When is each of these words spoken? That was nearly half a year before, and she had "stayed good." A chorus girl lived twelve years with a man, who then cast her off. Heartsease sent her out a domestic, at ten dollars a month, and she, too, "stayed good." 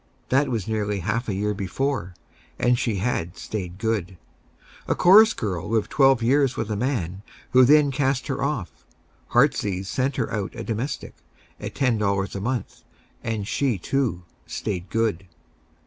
That 0.29 0.49
was 0.49 0.67
nearly 0.67 1.01
half 1.01 1.29
a 1.29 1.33
year 1.35 1.53
before, 1.53 2.15
and 2.57 2.79
she 2.79 2.95
had 2.95 3.37
"stayed 3.37 3.77
good." 3.77 4.17
A 4.87 4.95
chorus 4.95 5.31
girl 5.35 5.69
lived 5.69 5.91
twelve 5.91 6.23
years 6.23 6.57
with 6.57 6.71
a 6.71 6.75
man, 6.75 7.21
who 7.51 7.63
then 7.65 7.91
cast 7.91 8.25
her 8.25 8.41
off. 8.43 8.71
Heartsease 9.27 9.87
sent 9.87 10.15
her 10.15 10.31
out 10.33 10.55
a 10.55 10.63
domestic, 10.63 11.13
at 11.59 11.75
ten 11.75 11.99
dollars 11.99 12.35
a 12.35 12.41
month, 12.41 12.81
and 13.23 13.47
she, 13.47 13.77
too, 13.77 14.23
"stayed 14.47 14.89
good." 14.89 15.27